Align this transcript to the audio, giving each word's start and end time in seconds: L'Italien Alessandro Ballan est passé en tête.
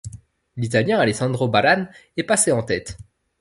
L'Italien 0.57 0.97
Alessandro 0.99 1.47
Ballan 1.47 1.87
est 2.17 2.23
passé 2.23 2.51
en 2.51 2.63
tête. 2.63 2.97